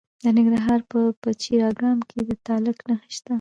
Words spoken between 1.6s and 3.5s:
اګام کې د تالک نښې دي.